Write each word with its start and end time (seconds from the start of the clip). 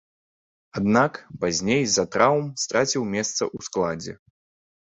Аднак, 0.79 1.19
пазней 1.43 1.83
з-за 1.85 2.07
траўм 2.17 2.49
страціў 2.65 3.07
месца 3.15 3.43
ў 3.55 3.71
складзе. 3.71 4.13